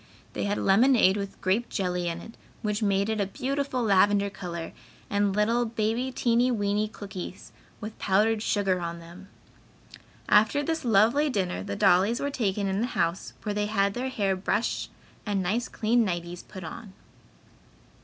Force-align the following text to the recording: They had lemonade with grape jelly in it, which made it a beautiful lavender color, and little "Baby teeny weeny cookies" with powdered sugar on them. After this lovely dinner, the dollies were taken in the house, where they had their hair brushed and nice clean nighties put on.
They 0.33 0.45
had 0.45 0.57
lemonade 0.57 1.15
with 1.15 1.39
grape 1.41 1.69
jelly 1.69 2.07
in 2.07 2.21
it, 2.21 2.33
which 2.63 2.81
made 2.81 3.07
it 3.07 3.21
a 3.21 3.27
beautiful 3.27 3.83
lavender 3.83 4.31
color, 4.31 4.71
and 5.11 5.35
little 5.35 5.63
"Baby 5.63 6.11
teeny 6.11 6.49
weeny 6.49 6.87
cookies" 6.87 7.51
with 7.79 7.99
powdered 7.99 8.41
sugar 8.41 8.79
on 8.81 8.97
them. 8.97 9.27
After 10.27 10.63
this 10.63 10.83
lovely 10.83 11.29
dinner, 11.29 11.61
the 11.61 11.75
dollies 11.75 12.19
were 12.19 12.31
taken 12.31 12.65
in 12.65 12.81
the 12.81 12.87
house, 12.97 13.33
where 13.43 13.53
they 13.53 13.67
had 13.67 13.93
their 13.93 14.09
hair 14.09 14.35
brushed 14.35 14.89
and 15.23 15.43
nice 15.43 15.67
clean 15.67 16.03
nighties 16.03 16.41
put 16.41 16.63
on. 16.63 16.93